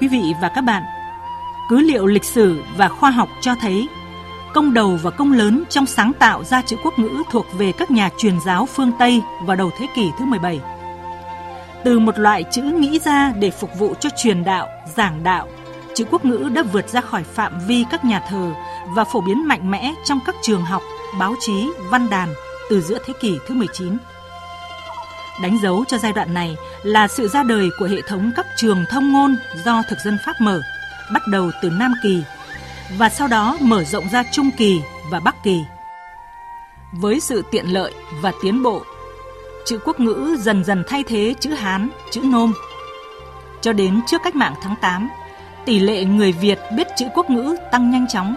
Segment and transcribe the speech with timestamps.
[0.00, 0.82] quý vị và các bạn,
[1.70, 3.88] cứ liệu lịch sử và khoa học cho thấy
[4.54, 7.90] công đầu và công lớn trong sáng tạo ra chữ quốc ngữ thuộc về các
[7.90, 10.60] nhà truyền giáo phương Tây vào đầu thế kỷ thứ 17.
[11.84, 15.48] Từ một loại chữ nghĩ ra để phục vụ cho truyền đạo, giảng đạo,
[15.94, 18.52] chữ quốc ngữ đã vượt ra khỏi phạm vi các nhà thờ
[18.94, 20.82] và phổ biến mạnh mẽ trong các trường học,
[21.18, 22.28] báo chí, văn đàn
[22.70, 23.96] từ giữa thế kỷ thứ 19.
[25.42, 28.84] Đánh dấu cho giai đoạn này là sự ra đời của hệ thống các trường
[28.90, 30.60] thông ngôn do thực dân Pháp mở,
[31.12, 32.22] bắt đầu từ Nam Kỳ
[32.98, 35.60] và sau đó mở rộng ra Trung Kỳ và Bắc Kỳ.
[36.92, 38.82] Với sự tiện lợi và tiến bộ,
[39.64, 42.52] chữ quốc ngữ dần dần thay thế chữ Hán, chữ Nôm.
[43.60, 45.08] Cho đến trước cách mạng tháng 8,
[45.64, 48.36] tỷ lệ người Việt biết chữ quốc ngữ tăng nhanh chóng.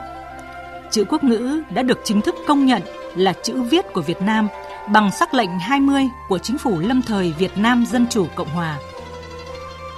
[0.92, 2.82] Chữ quốc ngữ đã được chính thức công nhận
[3.16, 4.48] là chữ viết của Việt Nam
[4.88, 8.80] bằng sắc lệnh 20 của chính phủ lâm thời Việt Nam Dân Chủ Cộng Hòa.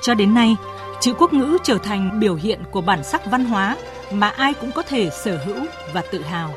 [0.02, 0.56] Cho đến nay,
[1.02, 3.78] chữ quốc ngữ trở thành biểu hiện của bản sắc văn hóa
[4.12, 6.54] mà ai cũng có thể sở hữu và tự hào.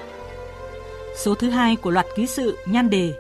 [1.17, 3.15] Số thứ hai của loạt ký sự nhan đề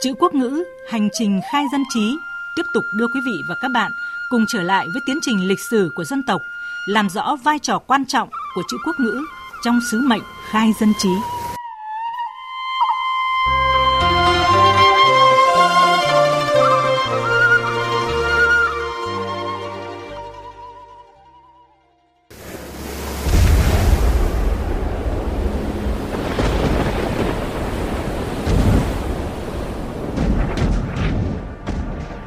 [0.00, 2.18] Chữ quốc ngữ, hành trình khai dân trí
[2.56, 3.92] tiếp tục đưa quý vị và các bạn
[4.30, 6.40] cùng trở lại với tiến trình lịch sử của dân tộc,
[6.86, 9.22] làm rõ vai trò quan trọng của chữ quốc ngữ
[9.64, 11.10] trong sứ mệnh khai dân trí.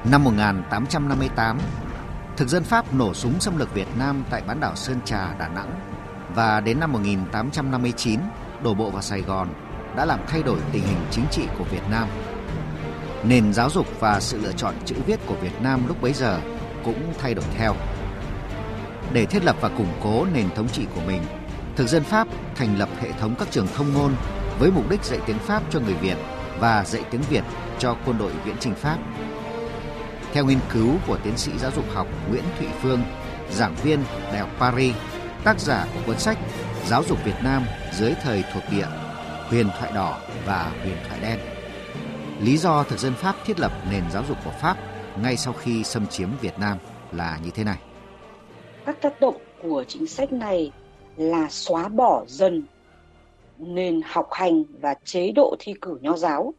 [0.06, 1.60] Năm 1858,
[2.38, 5.48] thực dân Pháp nổ súng xâm lược Việt Nam tại bán đảo Sơn Trà, Đà
[5.48, 5.80] Nẵng
[6.36, 8.20] và đến năm 1859
[8.64, 9.54] đổ bộ vào Sài Gòn
[9.96, 12.08] đã làm thay đổi tình hình chính trị của Việt Nam.
[13.24, 16.40] Nền giáo dục và sự lựa chọn chữ viết của Việt Nam lúc bấy giờ
[16.86, 17.76] cũng thay đổi theo.
[19.14, 21.22] Để thiết lập và củng cố nền thống trị của mình,
[21.76, 24.16] thực dân Pháp thành lập hệ thống các trường thông ngôn
[24.60, 26.18] với mục đích dạy tiếng Pháp cho người Việt
[26.60, 27.44] và dạy tiếng Việt
[27.80, 28.98] cho quân đội viễn chinh Pháp.
[30.34, 33.00] Theo nghiên cứu của tiến sĩ giáo dục học Nguyễn Thụy Phương,
[33.52, 34.96] giảng viên Đại học Paris,
[35.44, 36.38] tác giả của cuốn sách
[36.86, 38.88] Giáo dục Việt Nam dưới thời thuộc địa,
[39.50, 41.40] huyền thoại đỏ và huyền thoại đen.
[42.42, 44.78] Lý do thực dân Pháp thiết lập nền giáo dục của Pháp
[45.22, 46.78] ngay sau khi xâm chiếm Việt Nam
[47.12, 47.78] là như thế này.
[48.86, 50.72] Các tác động của chính sách này
[51.18, 52.64] là xóa bỏ dần
[53.58, 56.54] nền học hành và chế độ thi cử nho giáo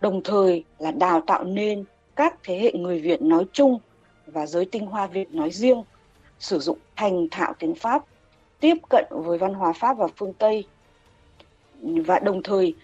[0.00, 1.84] đồng thời là đào tạo nên
[2.16, 3.78] các thế hệ người Việt nói chung
[4.26, 5.82] và giới tinh hoa Việt nói riêng
[6.38, 8.04] sử dụng thành thạo tiếng Pháp,
[8.60, 10.64] tiếp cận với văn hóa Pháp và phương Tây.
[11.82, 12.74] Và đồng thời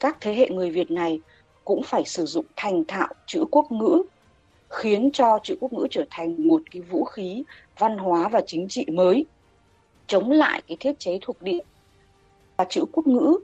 [0.00, 1.20] các thế hệ người Việt này
[1.64, 4.02] cũng phải sử dụng thành thạo chữ quốc ngữ
[4.68, 7.44] khiến cho chữ quốc ngữ trở thành một cái vũ khí
[7.78, 9.26] văn hóa và chính trị mới
[10.06, 11.60] chống lại cái thiết chế thuộc địa
[12.56, 13.38] và chữ quốc ngữ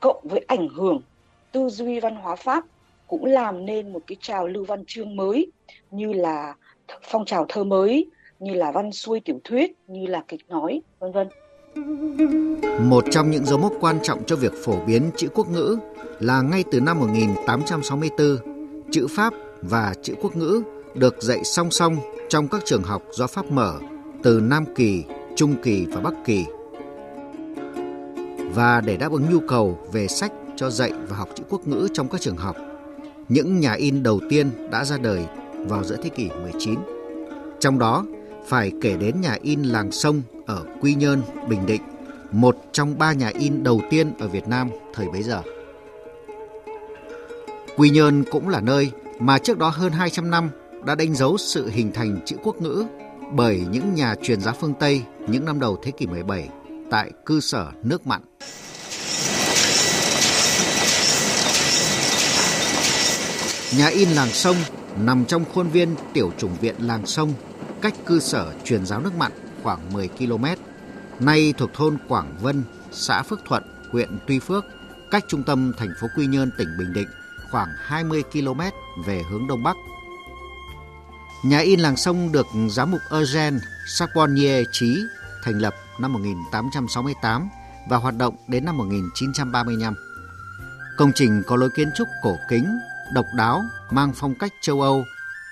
[0.00, 1.00] cộng với ảnh hưởng
[1.52, 2.64] tư duy văn hóa Pháp
[3.10, 5.50] cũng làm nên một cái trào lưu văn chương mới
[5.90, 6.54] như là
[7.02, 8.06] phong trào thơ mới
[8.38, 11.28] như là văn xuôi tiểu thuyết như là kịch nói vân vân
[12.88, 15.78] một trong những dấu mốc quan trọng cho việc phổ biến chữ quốc ngữ
[16.20, 18.36] là ngay từ năm 1864,
[18.90, 20.62] chữ Pháp và chữ quốc ngữ
[20.94, 21.96] được dạy song song
[22.28, 23.78] trong các trường học do Pháp mở
[24.22, 25.04] từ Nam Kỳ,
[25.36, 26.44] Trung Kỳ và Bắc Kỳ.
[28.54, 31.88] Và để đáp ứng nhu cầu về sách cho dạy và học chữ quốc ngữ
[31.92, 32.56] trong các trường học,
[33.30, 36.78] những nhà in đầu tiên đã ra đời vào giữa thế kỷ 19.
[37.60, 38.04] Trong đó,
[38.46, 41.82] phải kể đến nhà in Làng Sông ở Quy Nhơn, Bình Định,
[42.32, 45.42] một trong ba nhà in đầu tiên ở Việt Nam thời bấy giờ.
[47.76, 50.50] Quy Nhơn cũng là nơi mà trước đó hơn 200 năm
[50.84, 52.84] đã đánh dấu sự hình thành chữ quốc ngữ
[53.32, 56.48] bởi những nhà truyền giáo phương Tây những năm đầu thế kỷ 17
[56.90, 58.20] tại cư sở nước mặn.
[63.78, 64.56] Nhà in Làng Sông
[64.96, 67.32] nằm trong khuôn viên tiểu chủng viện Làng Sông,
[67.80, 69.32] cách cư sở truyền giáo nước mặn
[69.62, 70.44] khoảng 10 km,
[71.20, 72.62] nay thuộc thôn Quảng Vân,
[72.92, 73.62] xã Phước Thuận,
[73.92, 74.64] huyện Tuy Phước,
[75.10, 77.08] cách trung tâm thành phố Quy Nhơn, tỉnh Bình Định
[77.50, 78.60] khoảng 20 km
[79.06, 79.76] về hướng đông bắc.
[81.44, 83.58] Nhà in Làng Sông được giám mục Eugène
[83.98, 85.02] Charbonnier trí
[85.44, 87.48] thành lập năm 1868
[87.88, 89.94] và hoạt động đến năm 1935.
[90.96, 92.66] Công trình có lối kiến trúc cổ kính,
[93.12, 95.04] độc đáo, mang phong cách châu Âu,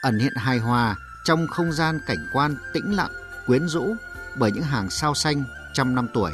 [0.02, 3.10] ẩn hiện hài hòa trong không gian cảnh quan tĩnh lặng,
[3.46, 3.94] quyến rũ
[4.36, 6.32] bởi những hàng sao xanh trăm năm tuổi.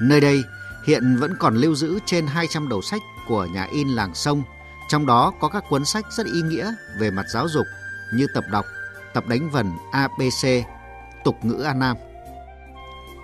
[0.00, 0.44] Nơi đây
[0.84, 4.42] hiện vẫn còn lưu giữ trên 200 đầu sách của nhà in làng sông,
[4.88, 7.66] trong đó có các cuốn sách rất ý nghĩa về mặt giáo dục
[8.14, 8.64] như tập đọc,
[9.14, 10.66] tập đánh vần ABC,
[11.24, 11.96] tục ngữ An Nam.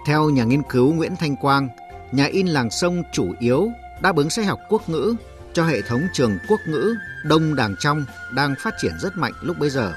[0.06, 1.68] Theo nhà nghiên cứu Nguyễn Thanh Quang,
[2.12, 3.68] nhà in làng sông chủ yếu
[4.02, 5.14] đáp ứng sách học quốc ngữ
[5.56, 6.94] cho hệ thống trường quốc ngữ
[7.24, 8.04] Đông Đàng Trong
[8.34, 9.92] đang phát triển rất mạnh lúc bấy giờ.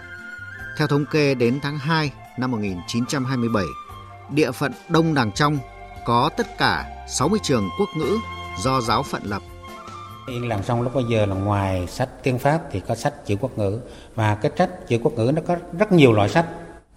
[0.78, 3.64] Theo thống kê đến tháng 2 năm 1927,
[4.30, 5.58] địa phận Đông Đàng Trong
[6.06, 8.18] có tất cả 60 trường quốc ngữ
[8.64, 9.42] do giáo phận lập.
[10.28, 13.36] Yên làm xong lúc bây giờ là ngoài sách tiếng Pháp thì có sách chữ
[13.42, 13.80] quốc ngữ
[14.16, 16.46] và cái sách chữ quốc ngữ nó có rất nhiều loại sách.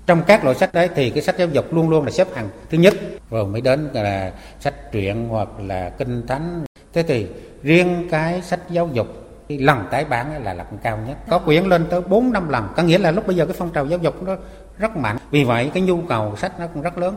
[0.07, 2.49] Trong các loại sách đấy thì cái sách giáo dục luôn luôn là xếp hàng
[2.71, 2.95] thứ nhất
[3.31, 6.65] rồi mới đến là sách truyện hoặc là kinh thánh.
[6.93, 7.27] Thế thì
[7.63, 9.07] riêng cái sách giáo dục
[9.49, 11.17] cái lần tái bản là là cao nhất.
[11.29, 12.69] Có quyển lên tới 4 năm lần.
[12.77, 14.37] Có nghĩa là lúc bây giờ cái phong trào giáo dục nó
[14.79, 15.17] rất mạnh.
[15.31, 17.17] Vì vậy cái nhu cầu sách nó cũng rất lớn.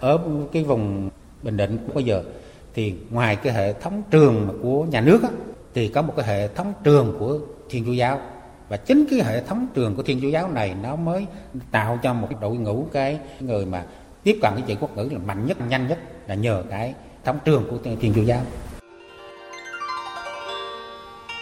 [0.00, 0.18] Ở
[0.52, 1.10] cái vùng
[1.42, 2.22] bình định bây giờ
[2.74, 5.28] thì ngoài cái hệ thống trường của nhà nước á,
[5.74, 7.38] thì có một cái hệ thống trường của
[7.70, 8.20] thiên chúa giáo.
[8.68, 11.26] Và chính cái hệ thống trường của thiên chúa giáo này nó mới
[11.70, 13.84] tạo cho một đội ngũ cái người mà
[14.22, 16.94] tiếp cận cái chữ quốc ngữ là mạnh nhất nhanh nhất là nhờ cái
[17.24, 18.40] thống trường của thiên chúa giáo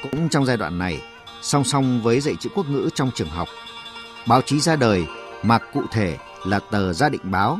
[0.03, 1.03] cũng trong giai đoạn này
[1.43, 3.49] song song với dạy chữ quốc ngữ trong trường học.
[4.27, 5.07] Báo chí ra đời
[5.43, 7.59] mà cụ thể là tờ gia định báo.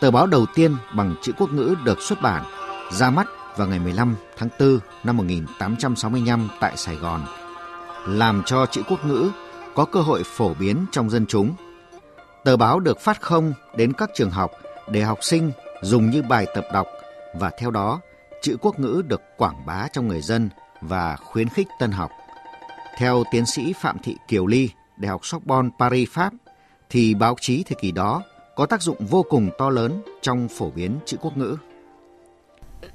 [0.00, 2.44] Tờ báo đầu tiên bằng chữ quốc ngữ được xuất bản
[2.92, 3.26] ra mắt
[3.56, 7.24] vào ngày 15 tháng 4 năm 1865 tại Sài Gòn,
[8.06, 9.30] làm cho chữ quốc ngữ
[9.74, 11.54] có cơ hội phổ biến trong dân chúng.
[12.44, 14.50] Tờ báo được phát không đến các trường học
[14.88, 15.52] để học sinh
[15.82, 16.86] dùng như bài tập đọc
[17.34, 18.00] và theo đó
[18.42, 22.10] chữ quốc ngữ được quảng bá trong người dân và khuyến khích tân học.
[22.98, 26.32] Theo tiến sĩ Phạm Thị Kiều Ly, Đại học Sorbonne Paris Pháp,
[26.90, 28.22] thì báo chí thời kỳ đó
[28.56, 31.56] có tác dụng vô cùng to lớn trong phổ biến chữ quốc ngữ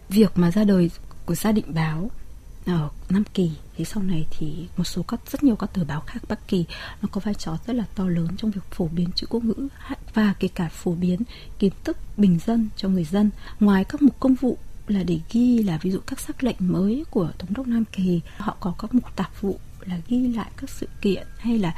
[0.10, 0.92] việc mà ra đời
[1.26, 2.12] của gia định báo
[2.66, 6.02] ở Nam Kỳ thì sau này thì một số các rất nhiều các tờ báo
[6.02, 6.66] khác Bắc Kỳ
[7.02, 9.68] nó có vai trò rất là to lớn trong việc phổ biến chữ quốc ngữ
[10.14, 11.22] và kể cả phổ biến
[11.60, 13.30] kiến thức bình dân cho người dân
[13.60, 17.04] ngoài các mục công vụ là để ghi là ví dụ các sắc lệnh mới
[17.10, 20.70] của thống đốc Nam Kỳ họ có các mục tạp vụ là ghi lại các
[20.70, 21.76] sự kiện hay là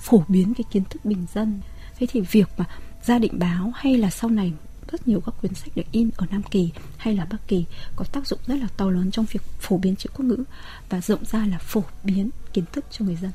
[0.00, 1.60] phổ biến cái kiến thức bình dân
[1.98, 2.64] thế thì việc mà
[3.02, 4.52] gia định báo hay là sau này
[4.92, 7.64] rất nhiều các quyển sách được in ở Nam Kỳ hay là Bắc Kỳ
[7.96, 10.44] có tác dụng rất là to lớn trong việc phổ biến chữ quốc ngữ
[10.88, 13.30] và rộng ra là phổ biến kiến thức cho người dân.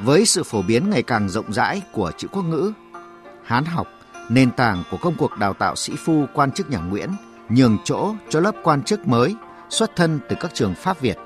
[0.00, 2.72] Với sự phổ biến ngày càng rộng rãi của chữ quốc ngữ,
[3.44, 3.86] Hán học,
[4.28, 7.10] nền tảng của công cuộc đào tạo sĩ phu quan chức nhà Nguyễn,
[7.50, 9.34] nhường chỗ cho lớp quan chức mới
[9.68, 11.16] xuất thân từ các trường Pháp Việt.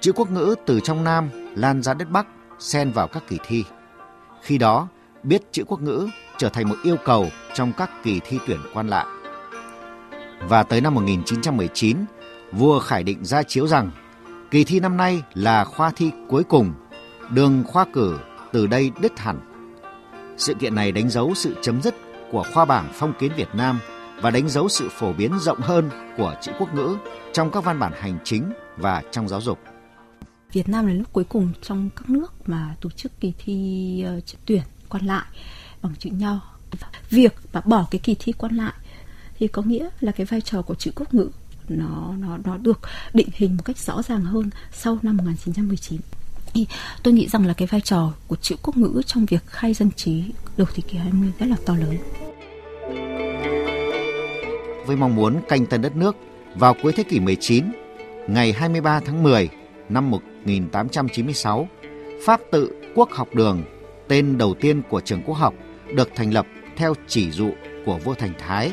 [0.00, 2.26] Chữ quốc ngữ từ trong Nam lan ra đất Bắc,
[2.58, 3.64] xen vào các kỳ thi.
[4.42, 4.88] Khi đó,
[5.22, 6.08] biết chữ quốc ngữ
[6.38, 9.06] trở thành một yêu cầu trong các kỳ thi tuyển quan lại.
[10.48, 11.98] Và tới năm 1919,
[12.52, 13.90] vua Khải Định ra chiếu rằng
[14.50, 16.74] kỳ thi năm nay là khoa thi cuối cùng,
[17.30, 18.18] đường khoa cử
[18.52, 19.40] từ đây đứt hẳn.
[20.36, 21.94] Sự kiện này đánh dấu sự chấm dứt
[22.30, 23.80] của khoa bảng phong kiến Việt Nam
[24.22, 26.96] và đánh dấu sự phổ biến rộng hơn của chữ quốc ngữ
[27.32, 29.58] trong các văn bản hành chính và trong giáo dục.
[30.52, 34.24] Việt Nam là nước cuối cùng trong các nước mà tổ chức kỳ thi uh,
[34.46, 35.24] tuyển quan lại
[35.82, 36.40] bằng chữ nho
[37.10, 38.72] việc mà bỏ cái kỳ thi quan lại
[39.38, 41.30] thì có nghĩa là cái vai trò của chữ quốc ngữ
[41.68, 42.80] nó nó nó được
[43.14, 46.00] định hình một cách rõ ràng hơn sau năm 1919
[46.54, 46.66] thì
[47.02, 49.90] tôi nghĩ rằng là cái vai trò của chữ quốc ngữ trong việc khai dân
[49.96, 50.24] trí
[50.56, 51.96] đầu thế kỷ 20 rất là to lớn.
[54.86, 56.16] Với mong muốn canh tân đất nước
[56.54, 57.64] vào cuối thế kỷ 19,
[58.28, 59.48] ngày 23 tháng 10
[59.88, 61.68] năm 1896,
[62.24, 63.62] Pháp tự Quốc học đường,
[64.08, 65.54] tên đầu tiên của trường quốc học
[65.94, 67.50] được thành lập theo chỉ dụ
[67.86, 68.72] của vua Thành Thái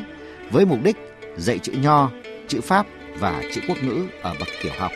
[0.50, 0.96] với mục đích
[1.36, 2.10] dạy chữ Nho,
[2.48, 2.86] chữ Pháp
[3.18, 4.92] và chữ quốc ngữ ở bậc tiểu học.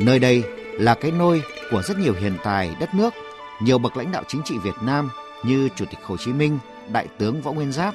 [0.00, 3.14] Nơi đây là cái nôi của rất nhiều hiền tài đất nước,
[3.62, 5.10] nhiều bậc lãnh đạo chính trị Việt Nam
[5.44, 6.58] như Chủ tịch Hồ Chí Minh,
[6.92, 7.94] Đại tướng Võ Nguyên Giáp,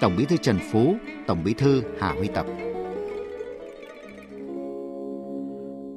[0.00, 0.94] Tổng Bí thư Trần Phú,
[1.26, 2.46] Tổng Bí thư Hà Huy Tập.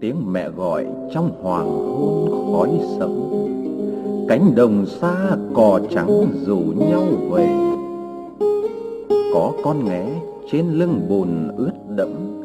[0.02, 3.12] Tiếng mẹ gọi trong hoàng hôn khói sẫm.
[4.30, 7.48] Cánh đồng xa cò trắng rủ nhau về.
[9.34, 10.06] Có con nghé
[10.52, 12.42] trên lưng bùn ướt đẫm.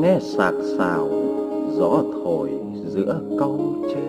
[0.00, 1.08] Nghe sạc xào
[1.72, 2.50] gió thổi
[2.88, 4.02] giữa câu tre.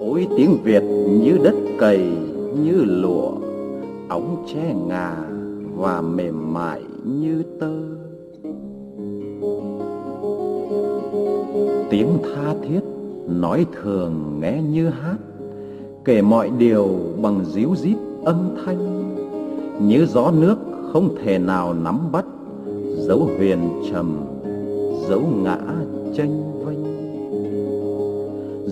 [0.00, 0.82] Ôi tiếng việt
[1.22, 1.98] như đất cày
[2.62, 3.43] như lụa
[4.08, 5.16] ống tre ngà
[5.76, 7.72] và mềm mại như tơ.
[11.90, 12.80] Tiếng tha thiết
[13.28, 15.16] nói thường nghe như hát,
[16.04, 16.88] kể mọi điều
[17.22, 19.14] bằng díu dít âm thanh.
[19.88, 20.56] Như gió nước
[20.92, 22.24] không thể nào nắm bắt
[22.96, 23.58] dấu huyền
[23.92, 24.20] trầm,
[25.08, 25.58] dấu ngã
[26.16, 26.84] tranh vênh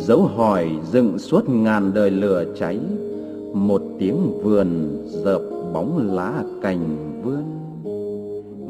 [0.06, 2.78] dấu hỏi dựng suốt ngàn đời lửa cháy
[3.54, 4.68] một tiếng vườn
[5.04, 5.42] dợp
[5.72, 7.44] bóng lá cành vươn.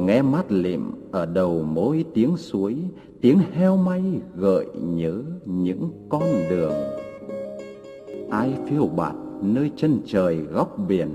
[0.07, 2.77] Nghe mát lịm ở đầu mỗi tiếng suối,
[3.21, 4.03] tiếng heo may
[4.37, 6.73] gợi nhớ những con đường.
[8.31, 11.09] Ai phiêu bạt nơi chân trời góc biển,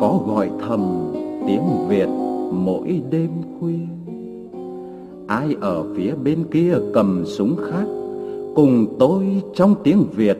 [0.00, 1.12] có gọi thầm
[1.46, 2.08] tiếng việt
[2.52, 3.86] mỗi đêm khuya.
[5.26, 7.86] Ai ở phía bên kia cầm súng khác,
[8.54, 10.38] cùng tôi trong tiếng việt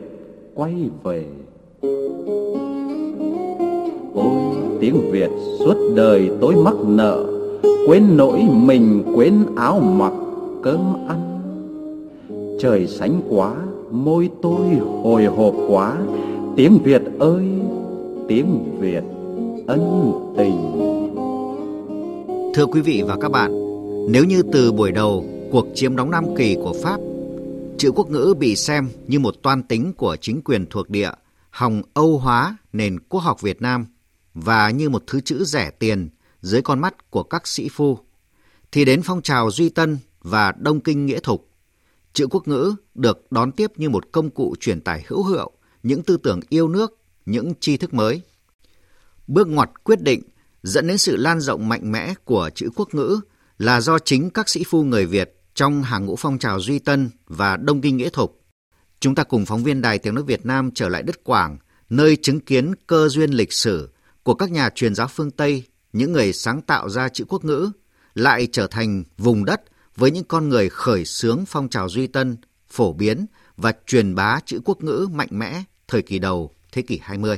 [0.55, 1.25] quay về
[4.81, 5.29] tiếng việt
[5.59, 7.25] suốt đời tôi mắc nợ
[7.87, 10.13] quên nỗi mình quên áo mặc
[10.63, 11.41] cơm ăn.
[12.59, 13.55] Trời sánh quá
[13.91, 14.65] môi tôi
[15.03, 15.97] hồi hộp quá.
[16.55, 17.45] Tiếng việt ơi
[18.27, 19.03] tiếng việt
[19.67, 20.71] ân tình.
[22.55, 23.51] Thưa quý vị và các bạn,
[24.11, 26.99] nếu như từ buổi đầu cuộc chiếm đóng Nam Kỳ của Pháp,
[27.77, 31.11] chữ quốc ngữ bị xem như một toan tính của chính quyền thuộc địa,
[31.49, 33.85] hòng Âu hóa nền quốc học Việt Nam
[34.35, 36.09] và như một thứ chữ rẻ tiền
[36.41, 37.99] dưới con mắt của các sĩ phu,
[38.71, 41.49] thì đến phong trào Duy Tân và Đông Kinh Nghĩa Thục,
[42.13, 45.51] chữ quốc ngữ được đón tiếp như một công cụ truyền tải hữu hiệu
[45.83, 48.21] những tư tưởng yêu nước, những tri thức mới.
[49.27, 50.21] Bước ngoặt quyết định
[50.63, 53.19] dẫn đến sự lan rộng mạnh mẽ của chữ quốc ngữ
[53.57, 57.09] là do chính các sĩ phu người Việt trong hàng ngũ phong trào Duy Tân
[57.27, 58.41] và Đông Kinh Nghĩa Thục.
[58.99, 61.57] Chúng ta cùng phóng viên Đài Tiếng Nói Việt Nam trở lại đất Quảng,
[61.89, 63.89] nơi chứng kiến cơ duyên lịch sử
[64.25, 65.63] của các nhà truyền giáo phương Tây,
[65.93, 67.71] những người sáng tạo ra chữ quốc ngữ,
[68.13, 69.61] lại trở thành vùng đất
[69.95, 73.25] với những con người khởi xướng phong trào Duy Tân, phổ biến
[73.57, 77.37] và truyền bá chữ quốc ngữ mạnh mẽ thời kỳ đầu thế kỷ 20.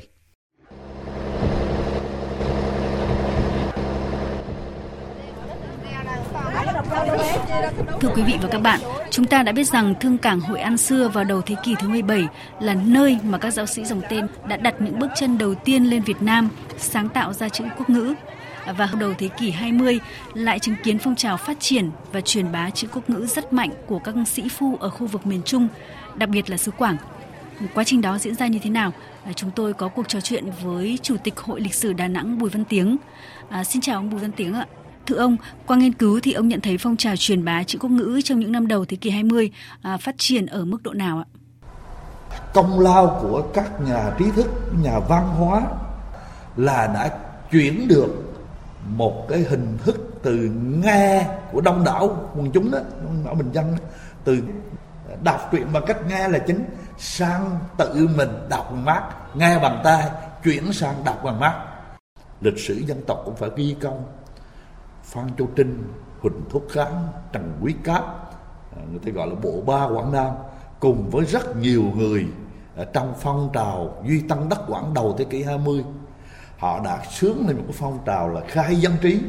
[8.02, 10.78] Thưa quý vị và các bạn, chúng ta đã biết rằng Thương cảng Hội An
[10.78, 12.28] xưa vào đầu thế kỷ thứ 17
[12.60, 15.84] là nơi mà các giáo sĩ dòng tên đã đặt những bước chân đầu tiên
[15.84, 18.14] lên Việt Nam, sáng tạo ra chữ quốc ngữ.
[18.78, 20.00] Và đầu thế kỷ 20
[20.34, 23.70] lại chứng kiến phong trào phát triển và truyền bá chữ quốc ngữ rất mạnh
[23.88, 25.68] của các sĩ phu ở khu vực miền Trung,
[26.16, 26.98] đặc biệt là xứ Quảng.
[27.74, 28.92] Quá trình đó diễn ra như thế nào?
[29.26, 32.38] À, chúng tôi có cuộc trò chuyện với Chủ tịch Hội Lịch sử Đà Nẵng
[32.38, 32.98] Bùi Văn Tiếng.
[33.50, 34.66] À, xin chào ông Bùi Văn Tiếng ạ.
[35.08, 37.90] Thưa ông, qua nghiên cứu thì ông nhận thấy phong trào truyền bá chữ quốc
[37.90, 41.18] ngữ trong những năm đầu thế kỷ 20 à, phát triển ở mức độ nào
[41.18, 41.26] ạ?
[42.54, 44.48] Công lao của các nhà trí thức,
[44.84, 45.62] nhà văn hóa
[46.58, 47.18] là đã
[47.52, 48.36] chuyển được
[48.88, 50.52] một cái hình thức từ
[50.84, 53.84] nghe của đông đảo quần chúng đó, đông đảo bình dân đó,
[54.24, 54.44] từ
[55.24, 56.66] đọc truyện bằng cách nghe là chính
[56.98, 59.04] sang tự mình đọc bằng mắt,
[59.36, 60.10] nghe bằng tai,
[60.44, 61.54] chuyển sang đọc bằng mắt.
[62.42, 64.04] Lịch sử dân tộc cũng phải ghi công
[65.08, 65.84] Phan Châu Trinh,
[66.22, 68.04] Huỳnh Thúc Kháng, Trần Quý Cáp,
[68.78, 70.34] à, người ta gọi là bộ ba Quảng Nam,
[70.80, 72.28] cùng với rất nhiều người
[72.78, 75.84] à, trong phong trào Duy tăng Đất Quảng đầu thế kỷ 20.
[76.58, 79.22] Họ đã sướng lên một cái phong trào là khai dân trí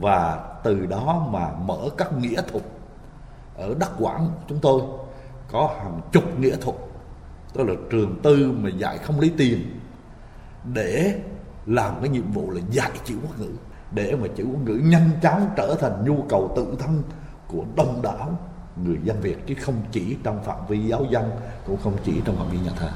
[0.00, 2.64] và từ đó mà mở các nghĩa thuật
[3.56, 4.82] ở đất Quảng chúng tôi
[5.52, 6.76] có hàng chục nghĩa thuật
[7.52, 9.80] tức là trường tư mà dạy không lấy tiền
[10.74, 11.20] để
[11.66, 13.52] làm cái nhiệm vụ là dạy chữ quốc ngữ
[13.92, 17.02] để mà chữ quốc ngữ nhanh chóng trở thành nhu cầu tự thân
[17.46, 18.38] của đông đảo
[18.84, 21.30] người dân Việt chứ không chỉ trong phạm vi giáo dân
[21.66, 22.90] cũng không chỉ trong phạm vi nhà thờ.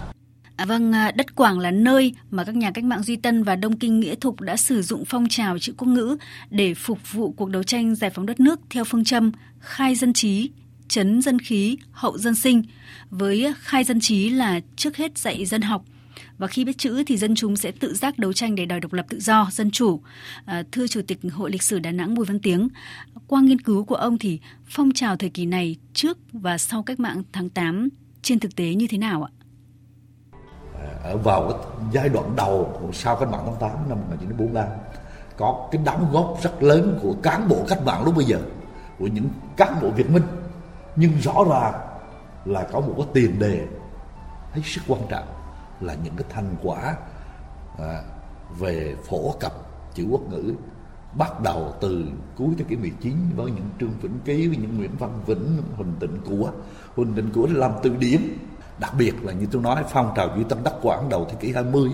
[0.57, 3.57] À, vâng, à, đất Quảng là nơi mà các nhà cách mạng Duy Tân và
[3.57, 6.17] Đông Kinh Nghĩa Thục đã sử dụng phong trào chữ quốc ngữ
[6.51, 10.13] để phục vụ cuộc đấu tranh giải phóng đất nước theo phương châm khai dân
[10.13, 10.51] trí,
[10.89, 12.63] chấn dân khí, hậu dân sinh.
[13.11, 15.85] Với khai dân trí là trước hết dạy dân học,
[16.39, 18.93] và khi biết chữ thì dân chúng sẽ tự giác đấu tranh để đòi độc
[18.93, 20.01] lập tự do, dân chủ.
[20.45, 22.69] À, thưa Chủ tịch Hội Lịch sử Đà Nẵng Bùi Văn Tiếng,
[23.27, 27.01] qua nghiên cứu của ông thì phong trào thời kỳ này trước và sau cách
[27.01, 27.89] mạng tháng 8
[28.23, 29.31] trên thực tế như thế nào ạ?
[30.75, 34.69] À, ở vào cái giai đoạn đầu sau cách mạng tháng 8 năm 1945
[35.37, 38.39] có cái đóng góp rất lớn của cán bộ cách mạng lúc bây giờ
[38.99, 40.23] của những cán bộ Việt Minh
[40.97, 41.75] nhưng rõ ràng
[42.45, 43.67] là có một cái tiền đề
[44.53, 45.34] hết sức quan trọng
[45.87, 46.97] là những cái thành quả
[47.79, 48.03] à,
[48.59, 49.53] về phổ cập
[49.95, 50.55] chữ quốc ngữ
[51.19, 52.05] bắt đầu từ
[52.37, 55.93] cuối thế kỷ 19 với những Trương Vĩnh Ký với những Nguyễn Văn Vĩnh, Huỳnh
[56.01, 56.51] Tịnh Của.
[56.95, 58.21] Huỳnh Tịnh Của làm từ điển,
[58.81, 61.53] đặc biệt là như tôi nói phong trào duy tân đắc quảng đầu thế kỷ
[61.53, 61.91] 20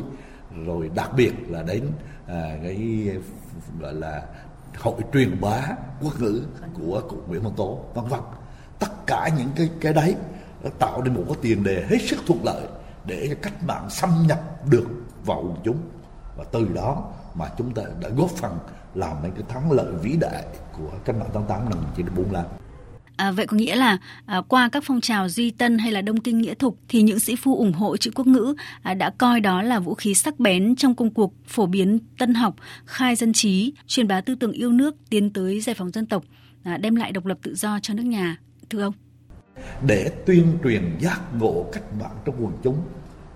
[0.67, 1.87] rồi đặc biệt là đến
[2.27, 3.09] à, cái
[3.81, 4.23] gọi là
[4.79, 5.61] hội truyền bá
[6.03, 6.43] quốc ngữ
[6.75, 8.21] của cụ Nguyễn Văn Tố vân vân
[8.79, 10.15] tất cả những cái cái đấy
[10.63, 12.63] nó tạo nên một cái tiền đề hết sức thuận lợi
[13.07, 14.87] để cho cách mạng xâm nhập được
[15.25, 15.79] vào quần chúng
[16.37, 18.59] và từ đó mà chúng ta đã góp phần
[18.95, 20.45] làm nên cái thắng lợi vĩ đại
[20.79, 22.45] của cách mạng tháng 8 năm 1945.
[23.17, 26.21] À, vậy có nghĩa là à, qua các phong trào duy tân hay là đông
[26.21, 29.41] kinh nghĩa thục thì những sĩ phu ủng hộ chữ quốc ngữ à, đã coi
[29.41, 33.33] đó là vũ khí sắc bén trong công cuộc phổ biến tân học, khai dân
[33.33, 36.25] trí, truyền bá tư tưởng yêu nước tiến tới giải phóng dân tộc,
[36.63, 38.37] à, đem lại độc lập tự do cho nước nhà.
[38.71, 38.93] Thưa ông.
[39.87, 42.77] Để tuyên truyền giác ngộ cách mạng trong quần chúng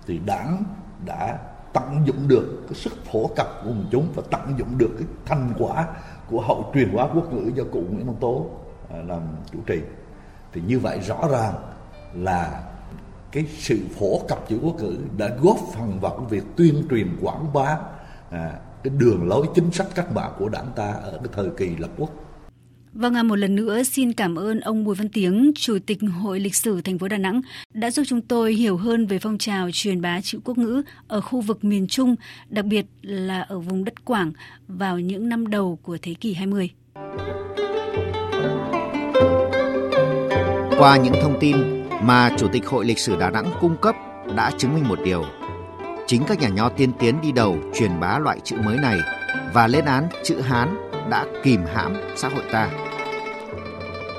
[0.07, 0.63] thì đảng
[1.05, 1.37] đã
[1.73, 5.07] tận dụng được cái sức phổ cập của quần chúng và tận dụng được cái
[5.25, 5.87] thành quả
[6.29, 8.49] của hậu truyền hóa quốc ngữ do cụ Nguyễn Văn Tố
[8.89, 9.81] à, làm chủ trì.
[10.53, 11.53] Thì như vậy rõ ràng
[12.13, 12.63] là
[13.31, 17.17] cái sự phổ cập chữ quốc ngữ đã góp phần vào cái việc tuyên truyền
[17.21, 17.77] quảng bá
[18.29, 18.53] à,
[18.83, 21.89] cái đường lối chính sách cách mạng của đảng ta ở cái thời kỳ lập
[21.97, 22.09] quốc.
[22.95, 26.39] Vâng, à, một lần nữa xin cảm ơn ông Bùi Văn Tiếng, Chủ tịch Hội
[26.39, 27.41] Lịch sử thành phố Đà Nẵng
[27.73, 31.21] đã giúp chúng tôi hiểu hơn về phong trào truyền bá chữ quốc ngữ ở
[31.21, 32.15] khu vực miền Trung,
[32.49, 34.31] đặc biệt là ở vùng đất Quảng
[34.67, 36.69] vào những năm đầu của thế kỷ 20.
[40.77, 41.57] Qua những thông tin
[42.01, 43.95] mà Chủ tịch Hội Lịch sử Đà Nẵng cung cấp
[44.35, 45.25] đã chứng minh một điều.
[46.07, 48.99] Chính các nhà nho tiên tiến đi đầu truyền bá loại chữ mới này
[49.53, 50.75] và lên án chữ Hán
[51.09, 52.84] đã kìm hãm xã hội ta.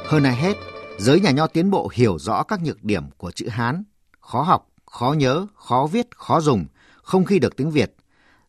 [0.08, 0.56] Hơn ai hết,
[0.98, 3.84] giới nhà nho tiến bộ hiểu rõ các nhược điểm của chữ Hán,
[4.20, 6.66] khó học, khó nhớ, khó viết, khó dùng,
[7.02, 7.94] không khi được tiếng Việt.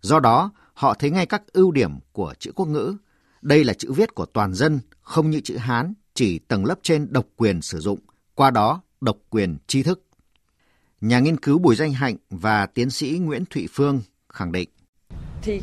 [0.02, 2.96] Do đó, họ thấy ngay các ưu điểm của chữ quốc ngữ.
[3.42, 7.08] Đây là chữ viết của toàn dân, không như chữ Hán, chỉ tầng lớp trên
[7.10, 8.00] độc quyền sử dụng,
[8.36, 10.04] qua đó độc quyền tri thức.
[11.02, 14.02] Nhà nghiên cứu Bùi Danh Hạnh và tiến sĩ Nguyễn Thụy Phương
[14.34, 14.70] khẳng định.
[15.42, 15.62] Thì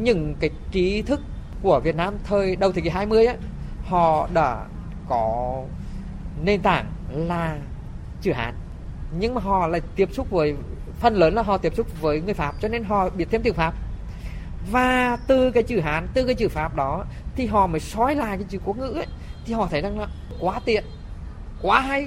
[0.00, 1.20] những cái trí thức
[1.62, 3.36] của Việt Nam thời đầu thế kỷ 20 ấy,
[3.84, 4.68] họ đã
[5.08, 5.62] có
[6.44, 7.58] nền tảng là
[8.22, 8.54] chữ Hán
[9.18, 10.54] nhưng mà họ lại tiếp xúc với
[11.00, 13.54] phần lớn là họ tiếp xúc với người Pháp cho nên họ biết thêm tiếng
[13.54, 13.74] Pháp.
[14.72, 17.04] Và từ cái chữ Hán từ cái chữ Pháp đó
[17.36, 19.06] thì họ mới soi lại cái chữ quốc ngữ ấy,
[19.44, 20.08] thì họ thấy rằng là
[20.40, 20.84] quá tiện
[21.62, 22.06] quá hay.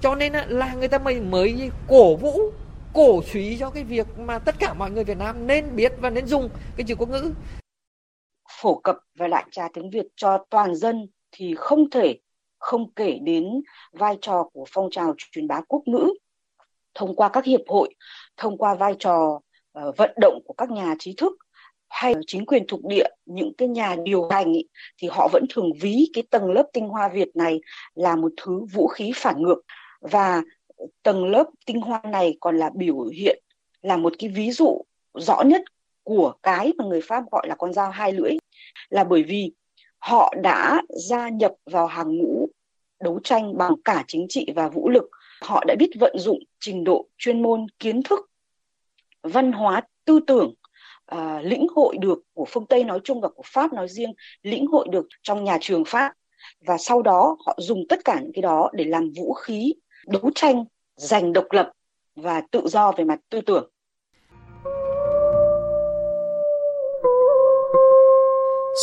[0.00, 2.38] Cho nên là người ta mới mới cổ vũ
[2.94, 6.10] cổ suý cho cái việc mà tất cả mọi người Việt Nam nên biết và
[6.10, 7.32] nên dùng cái chữ quốc ngữ.
[8.60, 12.18] Phổ cập và đại trà tiếng Việt cho toàn dân thì không thể
[12.58, 13.60] không kể đến
[13.92, 16.08] vai trò của phong trào truyền bá quốc ngữ.
[16.94, 17.94] Thông qua các hiệp hội,
[18.36, 19.40] thông qua vai trò
[19.78, 21.32] uh, vận động của các nhà trí thức
[21.88, 24.66] hay chính quyền thuộc địa những cái nhà điều hành ý,
[24.98, 27.60] thì họ vẫn thường ví cái tầng lớp tinh hoa Việt này
[27.94, 29.60] là một thứ vũ khí phản ngược.
[30.00, 30.42] Và
[31.02, 33.42] tầng lớp tinh hoa này còn là biểu hiện
[33.82, 34.82] là một cái ví dụ
[35.14, 35.62] rõ nhất
[36.02, 38.32] của cái mà người Pháp gọi là con dao hai lưỡi.
[38.88, 39.52] Là bởi vì
[39.98, 42.48] họ đã gia nhập vào hàng ngũ
[43.00, 45.04] đấu tranh bằng cả chính trị và vũ lực.
[45.40, 48.30] Họ đã biết vận dụng trình độ chuyên môn kiến thức
[49.22, 50.54] văn hóa tư tưởng
[51.14, 54.66] uh, lĩnh hội được của phương tây nói chung và của pháp nói riêng lĩnh
[54.66, 56.12] hội được trong nhà trường pháp.
[56.60, 59.74] Và sau đó họ dùng tất cả những cái đó để làm vũ khí
[60.06, 60.64] đấu tranh
[60.96, 61.70] giành độc lập
[62.16, 63.70] và tự do về mặt tư tưởng.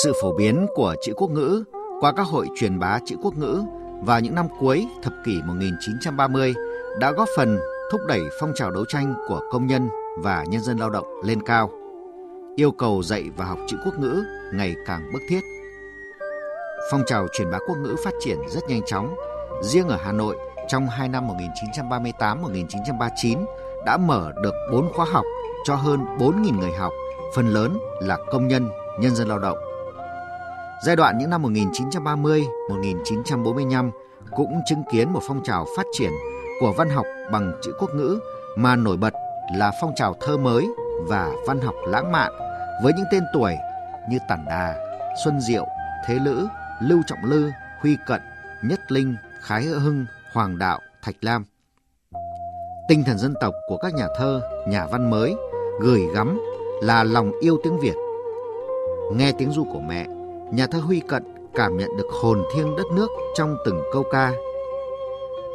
[0.03, 1.63] Sự phổ biến của chữ quốc ngữ
[1.99, 3.63] qua các hội truyền bá chữ quốc ngữ
[4.01, 6.53] vào những năm cuối thập kỷ 1930
[6.99, 7.59] đã góp phần
[7.91, 11.41] thúc đẩy phong trào đấu tranh của công nhân và nhân dân lao động lên
[11.45, 11.69] cao.
[12.55, 15.41] Yêu cầu dạy và học chữ quốc ngữ ngày càng bức thiết.
[16.91, 19.15] Phong trào truyền bá quốc ngữ phát triển rất nhanh chóng.
[19.61, 20.37] Riêng ở Hà Nội,
[20.67, 21.27] trong hai năm
[22.19, 23.45] 1938-1939
[23.85, 25.25] đã mở được 4 khóa học
[25.65, 26.93] cho hơn 4.000 người học,
[27.35, 29.57] phần lớn là công nhân, nhân dân lao động.
[30.85, 33.91] Giai đoạn những năm 1930-1945
[34.31, 36.11] cũng chứng kiến một phong trào phát triển
[36.59, 38.19] của văn học bằng chữ quốc ngữ
[38.55, 39.13] mà nổi bật
[39.55, 40.67] là phong trào thơ mới
[41.07, 42.31] và văn học lãng mạn
[42.83, 43.55] với những tên tuổi
[44.09, 44.75] như Tản Đà,
[45.23, 45.65] Xuân Diệu,
[46.07, 46.47] Thế Lữ,
[46.81, 47.49] Lưu Trọng Lư,
[47.81, 48.21] Huy Cận,
[48.63, 51.45] Nhất Linh, Khái Hưng, Hoàng Đạo, Thạch Lam.
[52.87, 55.35] Tinh thần dân tộc của các nhà thơ, nhà văn mới
[55.81, 56.39] gửi gắm
[56.81, 57.95] là lòng yêu tiếng Việt.
[59.13, 60.07] Nghe tiếng ru của mẹ,
[60.51, 61.23] nhà thơ Huy Cận
[61.55, 64.31] cảm nhận được hồn thiêng đất nước trong từng câu ca.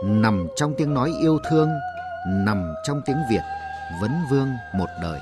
[0.04, 1.68] Nằm trong tiếng nói yêu thương,
[2.28, 3.42] nằm trong tiếng Việt,
[4.00, 5.20] vấn vương một đời.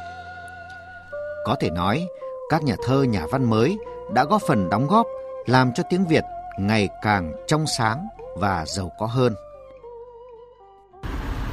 [1.44, 2.06] Có thể nói,
[2.48, 3.78] các nhà thơ nhà văn mới
[4.14, 5.06] đã góp phần đóng góp
[5.46, 6.24] làm cho tiếng Việt
[6.58, 9.34] ngày càng trong sáng và giàu có hơn.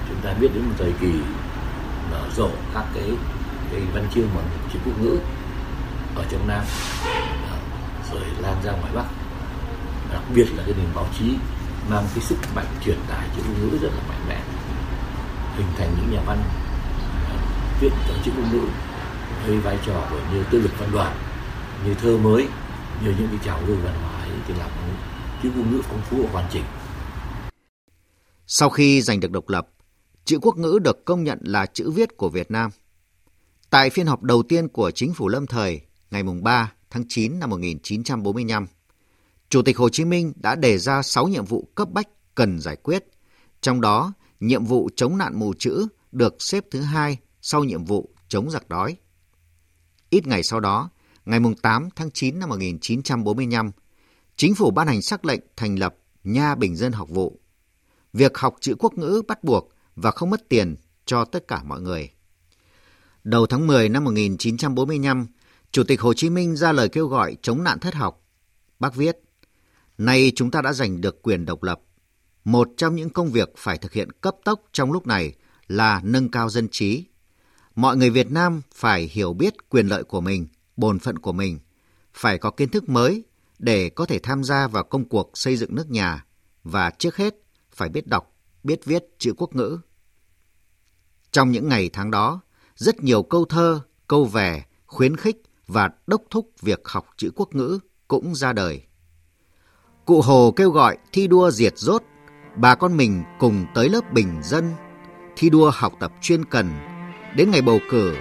[0.07, 1.13] Chúng ta biết đến một thời kỳ
[2.11, 3.09] nở rộ các cái,
[3.71, 5.17] cái văn chương bằng chữ quốc ngữ
[6.15, 6.63] ở trong Nam
[8.13, 9.05] rồi lan ra ngoài Bắc.
[10.13, 11.25] Đặc biệt là cái nền báo chí
[11.89, 14.41] mang cái sức mạnh truyền tải chữ ngôn ngữ rất là mạnh mẽ.
[15.55, 16.37] Hình thành những nhà văn
[17.29, 17.35] à,
[17.81, 18.67] viết ở chữ ngôn ngữ
[19.47, 21.15] với vai trò của như tư lực văn đoàn
[21.85, 22.47] như thơ mới
[23.03, 24.69] như những cái trào lưu văn hóa ấy thì làm
[25.43, 26.63] chữ ngôn ngữ phong phú và hoàn chỉnh.
[28.47, 29.67] Sau khi giành được độc lập,
[30.25, 32.71] chữ quốc ngữ được công nhận là chữ viết của Việt Nam.
[33.69, 37.49] Tại phiên họp đầu tiên của chính phủ lâm thời ngày 3 tháng 9 năm
[37.49, 38.67] 1945,
[39.49, 42.75] Chủ tịch Hồ Chí Minh đã đề ra 6 nhiệm vụ cấp bách cần giải
[42.75, 43.05] quyết,
[43.61, 48.09] trong đó nhiệm vụ chống nạn mù chữ được xếp thứ hai sau nhiệm vụ
[48.27, 48.97] chống giặc đói.
[50.09, 50.89] Ít ngày sau đó,
[51.25, 53.71] ngày 8 tháng 9 năm 1945,
[54.35, 57.39] chính phủ ban hành sắc lệnh thành lập Nha Bình Dân Học vụ.
[58.13, 60.75] Việc học chữ quốc ngữ bắt buộc và không mất tiền
[61.05, 62.09] cho tất cả mọi người.
[63.23, 65.27] Đầu tháng 10 năm 1945,
[65.73, 68.21] Chủ tịch Hồ Chí Minh ra lời kêu gọi chống nạn thất học.
[68.79, 69.17] Bác viết,
[69.97, 71.81] Nay chúng ta đã giành được quyền độc lập.
[72.43, 75.33] Một trong những công việc phải thực hiện cấp tốc trong lúc này
[75.67, 77.05] là nâng cao dân trí.
[77.75, 81.59] Mọi người Việt Nam phải hiểu biết quyền lợi của mình, bổn phận của mình,
[82.13, 83.23] phải có kiến thức mới
[83.59, 86.25] để có thể tham gia vào công cuộc xây dựng nước nhà
[86.63, 87.35] và trước hết
[87.71, 89.79] phải biết đọc, biết viết chữ quốc ngữ.
[91.31, 92.41] Trong những ngày tháng đó,
[92.75, 97.55] rất nhiều câu thơ, câu vẻ khuyến khích và đốc thúc việc học chữ quốc
[97.55, 98.81] ngữ cũng ra đời.
[100.05, 102.03] Cụ Hồ kêu gọi thi đua diệt rốt,
[102.55, 104.71] bà con mình cùng tới lớp bình dân,
[105.35, 106.69] thi đua học tập chuyên cần,
[107.35, 108.15] đến ngày bầu cử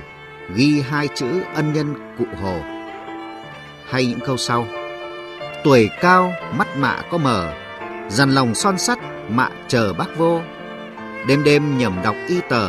[0.54, 2.60] ghi hai chữ ân nhân cụ Hồ.
[3.88, 4.66] Hay những câu sau,
[5.64, 7.54] tuổi cao mắt mạ có mờ,
[8.08, 10.40] dằn lòng son sắt mạ chờ bác vô,
[11.28, 12.68] đêm đêm nhầm đọc y tờ,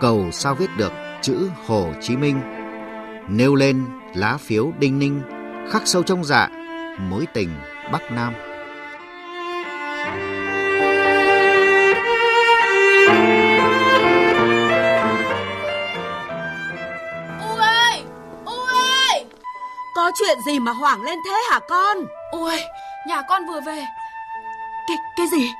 [0.00, 0.92] cầu sao viết được
[1.22, 2.40] chữ Hồ Chí Minh,
[3.28, 5.22] nêu lên lá phiếu đinh ninh,
[5.70, 6.48] khắc sâu trong dạ,
[6.98, 7.50] mối tình
[7.92, 8.34] Bắc Nam.
[17.40, 18.02] U ơi!
[18.44, 19.24] U ơi!
[19.96, 21.96] Có chuyện gì mà hoảng lên thế hả con?
[22.30, 22.60] Ôi,
[23.06, 23.84] nhà con vừa về.
[24.88, 25.50] Cái cái gì?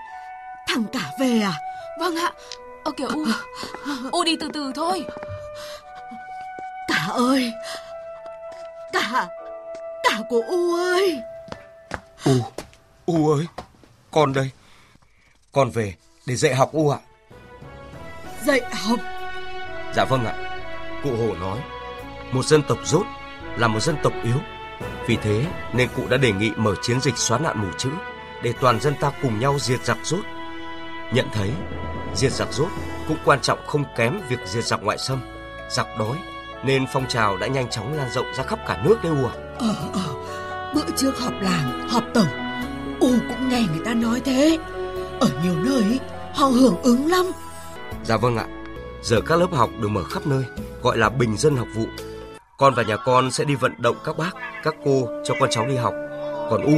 [0.67, 1.53] Thằng cả về à?
[1.99, 2.33] Vâng ạ.
[2.85, 3.27] Ơ kìa U.
[4.13, 5.05] U đi từ từ thôi.
[6.89, 7.53] Cả ơi!
[8.93, 9.29] Cả!
[10.05, 11.21] Cả của U ơi!
[12.25, 12.33] U,
[13.07, 13.47] U ơi,
[14.11, 14.51] con đây.
[15.53, 15.95] Con về
[16.27, 16.99] để dạy học U ạ.
[18.45, 18.99] Dạy học?
[19.97, 20.59] Dạ vâng ạ.
[21.03, 21.59] Cụ Hồ nói,
[22.33, 23.07] một dân tộc rốt
[23.57, 24.39] là một dân tộc yếu.
[25.07, 27.91] Vì thế nên cụ đã đề nghị mở chiến dịch xóa nạn mù chữ
[28.43, 30.25] để toàn dân ta cùng nhau diệt giặc rốt.
[31.13, 31.51] Nhận thấy
[32.15, 32.69] diệt giặc rốt
[33.09, 35.21] cũng quan trọng không kém việc diệt giặc ngoại xâm,
[35.71, 36.17] giặc đói
[36.65, 39.33] nên phong trào đã nhanh chóng lan rộng ra khắp cả nước đấy ạ.
[39.59, 40.15] Ờ, ờ,
[40.75, 42.27] bữa trước họp làng, họp tổng,
[43.01, 44.59] U cũng nghe người ta nói thế.
[45.21, 46.01] Ở nhiều nơi
[46.35, 47.27] họ hưởng ứng lắm.
[48.05, 48.45] Dạ vâng ạ.
[49.03, 50.45] Giờ các lớp học được mở khắp nơi,
[50.83, 51.85] gọi là bình dân học vụ.
[52.57, 54.31] Con và nhà con sẽ đi vận động các bác,
[54.65, 55.95] các cô cho con cháu đi học.
[56.51, 56.73] Còn U,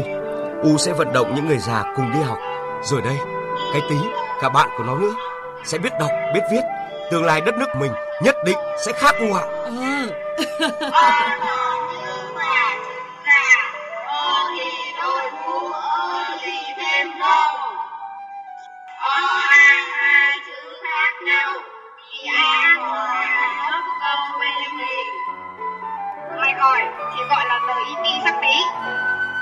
[0.62, 2.38] U sẽ vận động những người già cùng đi học.
[2.85, 3.16] Rồi đây,
[3.73, 3.97] cái tí,
[4.40, 5.14] cả bạn của nó nữa,
[5.64, 6.62] sẽ biết đọc, biết viết.
[7.11, 7.92] Tương lai đất nước mình
[8.23, 9.44] nhất định sẽ khác U ạ.
[10.92, 11.37] À.
[26.37, 26.81] Mày gọi
[27.16, 28.57] thì gọi là tờ y tí sắc tí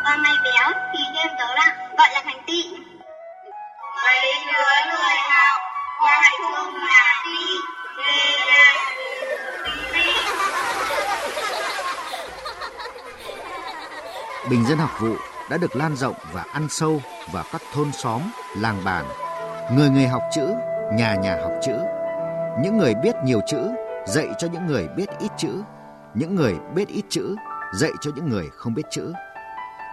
[0.04, 2.64] Còn mày béo thì thêm tớ là gọi là thành tị
[4.04, 4.97] Mấy đứa
[14.50, 15.14] Bình dân học vụ
[15.50, 17.00] đã được lan rộng và ăn sâu
[17.32, 18.22] vào các thôn xóm,
[18.56, 19.04] làng bản.
[19.72, 20.46] Người người học chữ,
[20.92, 21.72] nhà nhà học chữ.
[22.62, 23.68] Những người biết nhiều chữ
[24.06, 25.62] dạy cho những người biết ít chữ,
[26.14, 27.36] những người biết ít chữ
[27.74, 29.12] dạy cho những người không biết chữ.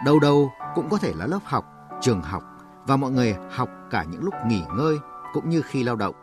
[0.06, 1.66] Đâu đâu cũng có thể là lớp học,
[2.02, 2.44] trường học
[2.88, 4.96] và mọi người học cả những lúc nghỉ ngơi
[5.34, 6.16] cũng như khi lao động.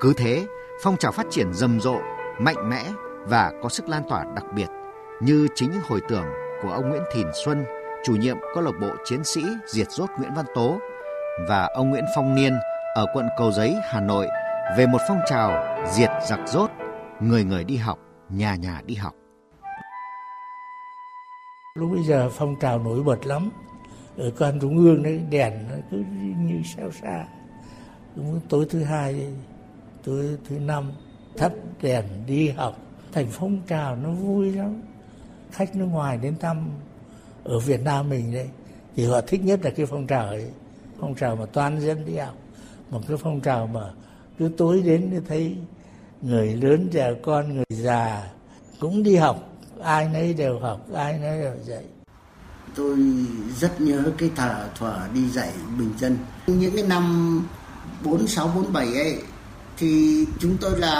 [0.00, 0.46] Cứ thế,
[0.82, 1.98] phong trào phát triển rầm rộ,
[2.38, 2.92] mạnh mẽ
[3.28, 4.68] và có sức lan tỏa đặc biệt
[5.20, 6.24] như chính những hồi tưởng
[6.64, 7.64] của ông Nguyễn Thìn Xuân,
[8.04, 10.78] chủ nhiệm câu lạc bộ chiến sĩ diệt rốt Nguyễn Văn Tố
[11.48, 12.52] và ông Nguyễn Phong Niên
[12.94, 14.26] ở quận Cầu Giấy, Hà Nội
[14.78, 16.70] về một phong trào diệt giặc rốt,
[17.20, 17.98] người người đi học,
[18.28, 19.14] nhà nhà đi học.
[21.74, 23.50] Lúc bây giờ phong trào nổi bật lắm.
[24.18, 26.04] Ở quan trung ương đấy đèn nó cứ
[26.38, 27.24] như sao xa.
[28.16, 29.34] Đúng tối thứ hai,
[30.04, 30.92] tối thứ năm
[31.36, 32.76] thắp đèn đi học.
[33.12, 34.82] Thành phong trào nó vui lắm.
[35.54, 36.70] Khách nước ngoài đến thăm
[37.44, 38.48] ở Việt Nam mình đấy,
[38.96, 40.50] thì họ thích nhất là cái phong trào ấy.
[41.00, 42.34] Phong trào mà toàn dân đi học.
[42.90, 43.90] Một cái phong trào mà
[44.38, 45.56] cứ tối đến thì thấy
[46.22, 48.30] người lớn trẻ con, người già
[48.80, 49.48] cũng đi học,
[49.82, 51.84] ai nấy đều học, ai nấy đều dạy
[52.74, 52.98] tôi
[53.56, 57.46] rất nhớ cái thở thuở đi dạy bình dân những cái năm
[58.04, 59.22] 4647 ấy,
[59.76, 60.92] thì chúng tôi là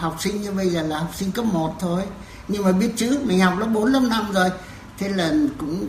[0.00, 2.02] học sinh như bây giờ là học sinh cấp 1 thôi
[2.48, 4.50] nhưng mà biết chữ mình học lớp 4 lớp 5 rồi.
[4.98, 5.88] Thế là cũng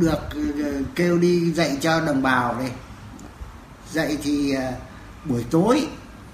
[0.00, 0.18] được
[0.64, 2.70] ờ, kêu đi dạy cho đồng bào đây.
[3.90, 4.72] Dạy thì ờ,
[5.24, 5.88] buổi tối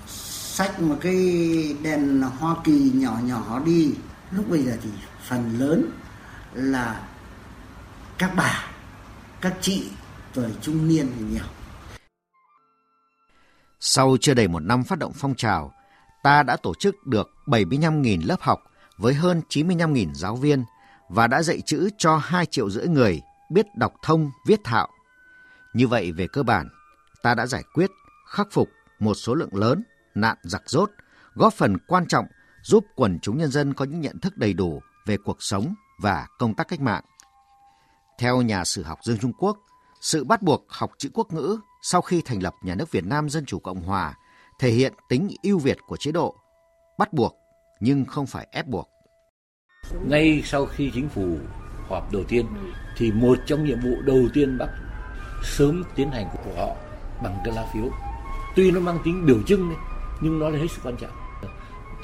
[0.06, 1.16] sách một cái
[1.82, 3.92] đèn Hoa Kỳ nhỏ nhỏ đi.
[4.30, 4.88] Lúc bây giờ thì
[5.28, 5.90] phần lớn
[6.54, 7.00] là
[8.18, 8.64] các bà
[9.40, 9.90] các chị
[10.34, 11.44] tuổi trung niên thì nhiều.
[13.80, 15.72] Sau chưa đầy một năm phát động phong trào,
[16.22, 18.61] ta đã tổ chức được 75.000 lớp học
[18.98, 20.64] với hơn 95.000 giáo viên
[21.08, 24.88] và đã dạy chữ cho 2 triệu rưỡi người biết đọc thông, viết thạo.
[25.74, 26.68] Như vậy về cơ bản,
[27.22, 27.90] ta đã giải quyết,
[28.26, 29.82] khắc phục một số lượng lớn
[30.14, 30.90] nạn giặc rốt,
[31.34, 32.26] góp phần quan trọng
[32.62, 36.26] giúp quần chúng nhân dân có những nhận thức đầy đủ về cuộc sống và
[36.38, 37.04] công tác cách mạng.
[38.18, 39.58] Theo nhà sử học Dương Trung Quốc,
[40.00, 43.28] sự bắt buộc học chữ quốc ngữ sau khi thành lập nhà nước Việt Nam
[43.28, 44.14] Dân Chủ Cộng Hòa
[44.58, 46.37] thể hiện tính ưu việt của chế độ,
[46.98, 47.37] bắt buộc
[47.80, 48.88] nhưng không phải ép buộc.
[50.06, 51.36] Ngay sau khi chính phủ
[51.88, 52.46] họp đầu tiên
[52.96, 54.68] thì một trong nhiệm vụ đầu tiên bác
[55.42, 56.76] sớm tiến hành của họ
[57.22, 57.90] bằng cái lá phiếu.
[58.56, 59.78] Tuy nó mang tính biểu trưng đấy,
[60.20, 61.12] nhưng nó là hết sức quan trọng.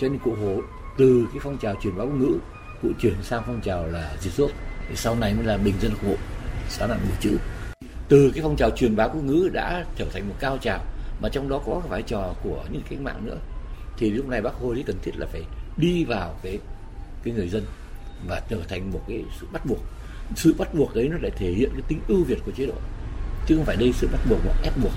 [0.01, 0.61] Cho nên cụ Hồ
[0.99, 2.39] từ cái phong trào truyền báo ngữ
[2.83, 4.51] cụ chuyển sang phong trào là diệt rốt
[4.95, 6.15] sau này mới là bình dân hộ
[6.69, 7.39] xã nạn mù chữ
[8.09, 10.85] từ cái phong trào truyền bá quốc ngữ đã trở thành một cao trào
[11.23, 13.37] mà trong đó có vai trò của những cách mạng nữa
[13.97, 15.43] thì lúc này bác Hồ lý cần thiết là phải
[15.77, 16.59] đi vào cái
[17.25, 17.65] cái người dân
[18.29, 19.79] và trở thành một cái sự bắt buộc
[20.37, 22.75] sự bắt buộc đấy nó lại thể hiện cái tính ưu việt của chế độ
[23.47, 24.93] chứ không phải đây sự bắt buộc hoặc ép buộc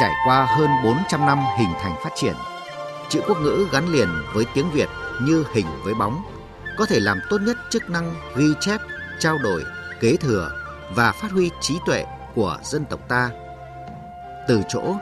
[0.00, 2.34] Trải qua hơn 400 năm hình thành phát triển,
[3.08, 4.88] chữ quốc ngữ gắn liền với tiếng Việt
[5.22, 6.22] như hình với bóng,
[6.78, 8.80] có thể làm tốt nhất chức năng ghi chép,
[9.18, 9.64] trao đổi,
[10.00, 10.50] kế thừa
[10.94, 13.30] và phát huy trí tuệ của dân tộc ta.
[14.48, 14.94] Từ chỗ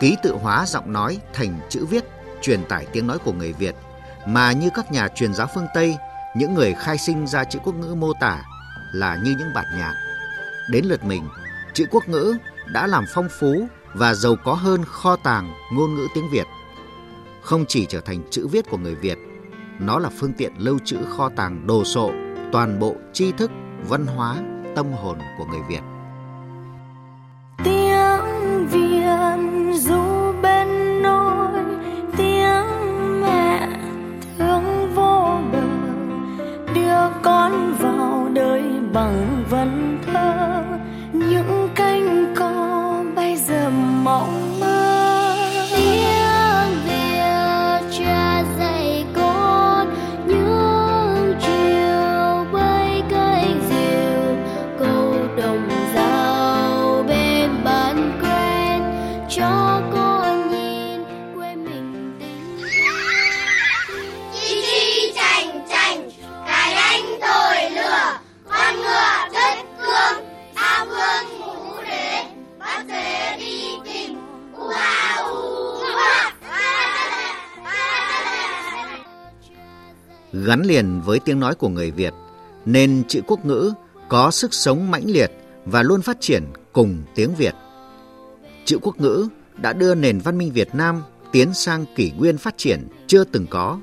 [0.00, 2.04] ký tự hóa giọng nói thành chữ viết
[2.42, 3.74] truyền tải tiếng nói của người Việt
[4.26, 5.96] mà như các nhà truyền giáo phương Tây,
[6.36, 8.42] những người khai sinh ra chữ quốc ngữ mô tả
[8.92, 9.94] là như những bản nhạc.
[10.70, 11.28] Đến lượt mình,
[11.74, 12.36] chữ quốc ngữ
[12.72, 16.46] đã làm phong phú và giàu có hơn kho tàng ngôn ngữ tiếng Việt.
[17.42, 19.18] Không chỉ trở thành chữ viết của người Việt
[19.78, 22.12] nó là phương tiện lưu trữ kho tàng đồ sộ
[22.52, 23.50] toàn bộ tri thức,
[23.88, 24.36] văn hóa,
[24.76, 25.80] tâm hồn của người Việt.
[80.70, 82.14] Liền với tiếng nói của người Việt,
[82.64, 83.72] nên chữ quốc ngữ
[84.08, 85.30] có sức sống mãnh liệt
[85.64, 87.54] và luôn phát triển cùng tiếng Việt.
[88.64, 91.02] Chữ quốc ngữ đã đưa nền văn minh Việt Nam
[91.32, 93.78] tiến sang kỷ nguyên phát triển chưa từng có.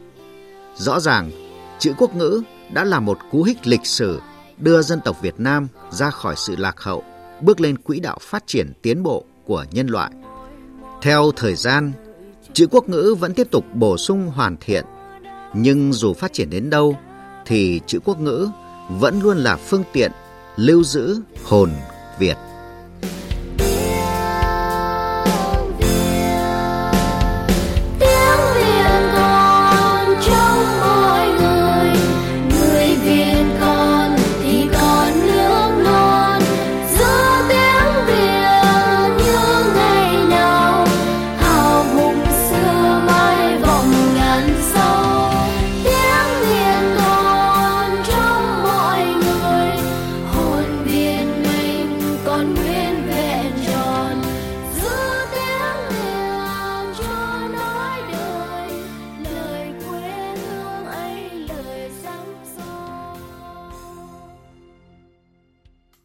[0.76, 1.32] Rõ ràng,
[1.80, 2.42] chữ quốc ngữ
[2.74, 4.22] đã là một cú hích lịch sử
[4.58, 7.04] đưa dân tộc Việt Nam ra khỏi sự lạc hậu,
[7.42, 10.12] bước lên quỹ đạo phát triển tiến bộ của nhân loại.
[11.02, 11.92] Theo thời gian,
[12.54, 14.86] chữ quốc ngữ vẫn tiếp tục bổ sung hoàn thiện
[15.58, 16.98] nhưng dù phát triển đến đâu,
[17.46, 18.50] thì chữ quốc ngữ
[18.90, 20.12] vẫn luôn là phương tiện
[20.56, 21.72] lưu giữ hồn
[22.20, 22.38] Việt.